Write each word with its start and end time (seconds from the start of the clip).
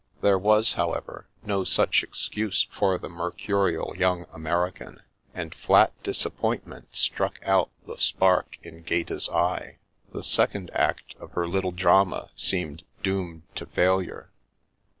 There 0.23 0.39
was, 0.39 0.73
however, 0.73 1.27
no 1.43 1.63
such 1.63 2.01
excuse 2.01 2.65
for 2.71 2.97
the 2.97 3.07
mercurial 3.07 3.93
young 3.95 4.25
American, 4.33 5.03
and 5.31 5.53
flat 5.53 5.93
disappointment 6.01 6.87
struck 6.95 7.39
out 7.45 7.69
the 7.85 7.97
spark 7.99 8.57
in 8.63 8.81
Gaeta's 8.81 9.29
eye. 9.29 9.77
The 10.11 10.23
second 10.23 10.71
act 10.73 11.13
of 11.19 11.33
her 11.33 11.45
little 11.47 11.69
drama 11.71 12.31
seemed 12.35 12.81
doomed 13.03 13.43
to 13.53 13.67
failure. 13.67 14.31